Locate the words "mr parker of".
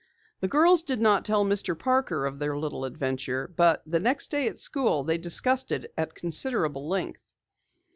1.45-2.39